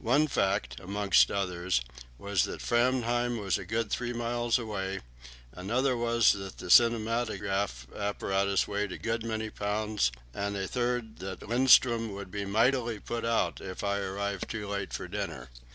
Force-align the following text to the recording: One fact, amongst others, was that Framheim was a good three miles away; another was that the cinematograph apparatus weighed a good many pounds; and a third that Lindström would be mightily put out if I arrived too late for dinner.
One 0.00 0.26
fact, 0.26 0.80
amongst 0.80 1.30
others, 1.30 1.82
was 2.16 2.44
that 2.44 2.62
Framheim 2.62 3.38
was 3.38 3.58
a 3.58 3.66
good 3.66 3.90
three 3.90 4.14
miles 4.14 4.58
away; 4.58 5.00
another 5.52 5.94
was 5.98 6.32
that 6.32 6.56
the 6.56 6.70
cinematograph 6.70 7.86
apparatus 7.94 8.66
weighed 8.66 8.92
a 8.92 8.96
good 8.98 9.22
many 9.22 9.50
pounds; 9.50 10.10
and 10.32 10.56
a 10.56 10.66
third 10.66 11.18
that 11.18 11.40
Lindström 11.40 12.14
would 12.14 12.30
be 12.30 12.46
mightily 12.46 12.98
put 13.00 13.26
out 13.26 13.60
if 13.60 13.84
I 13.84 13.98
arrived 13.98 14.48
too 14.48 14.66
late 14.66 14.94
for 14.94 15.08
dinner. 15.08 15.50